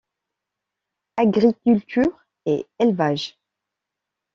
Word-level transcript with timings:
Agriculture 1.17 2.09
et 2.47 2.65
élevage. 2.79 3.37